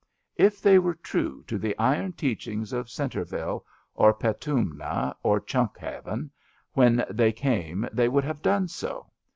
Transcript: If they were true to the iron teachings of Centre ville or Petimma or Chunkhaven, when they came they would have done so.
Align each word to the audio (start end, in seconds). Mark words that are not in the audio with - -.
If 0.35 0.61
they 0.63 0.79
were 0.79 0.95
true 0.95 1.43
to 1.45 1.59
the 1.59 1.77
iron 1.77 2.13
teachings 2.13 2.73
of 2.73 2.89
Centre 2.89 3.23
ville 3.23 3.63
or 3.93 4.15
Petimma 4.15 5.15
or 5.21 5.39
Chunkhaven, 5.39 6.31
when 6.73 7.05
they 7.07 7.31
came 7.31 7.87
they 7.93 8.09
would 8.09 8.23
have 8.23 8.41
done 8.41 8.67
so. 8.67 9.11